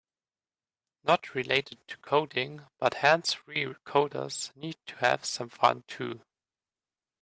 [1.03, 6.21] Not related to coding, but hands-free coders need to have some fun too.